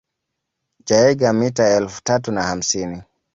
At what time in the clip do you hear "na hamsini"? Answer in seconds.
2.31-3.01